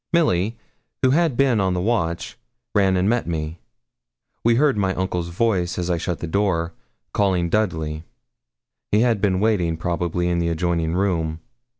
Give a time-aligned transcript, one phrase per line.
[0.11, 0.57] Milly,
[1.03, 2.35] who had been on the watch,
[2.73, 3.59] ran and met me.
[4.43, 6.73] We heard my uncle's voice, as I shut the door,
[7.13, 8.03] calling Dudley.
[8.91, 11.39] He had been waiting, probably, in the adjoining room.